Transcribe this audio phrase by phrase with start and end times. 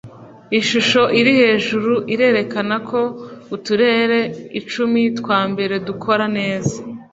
[0.59, 2.99] Ishusho iri hejuru irerekana ko
[3.55, 4.19] uturere
[4.59, 6.75] icumi twa mbere dukora neza